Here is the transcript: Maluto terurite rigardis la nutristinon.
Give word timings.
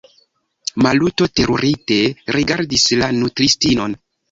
Maluto 0.85 1.27
terurite 1.41 1.99
rigardis 2.39 2.89
la 3.03 3.13
nutristinon. 3.21 3.99